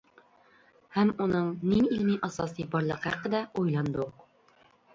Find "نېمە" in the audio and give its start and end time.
1.73-1.91